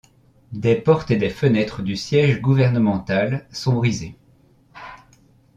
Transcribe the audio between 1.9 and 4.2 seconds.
siège gouvernemental sont brisées.